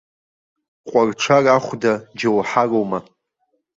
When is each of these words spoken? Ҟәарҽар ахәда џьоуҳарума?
Ҟәарҽар 0.89 1.45
ахәда 1.55 1.93
џьоуҳарума? 2.17 2.99